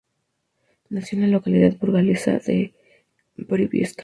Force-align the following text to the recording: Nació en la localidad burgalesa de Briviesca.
Nació 0.89 1.17
en 1.19 1.25
la 1.29 1.37
localidad 1.37 1.77
burgalesa 1.79 2.39
de 2.39 2.73
Briviesca. 3.37 3.99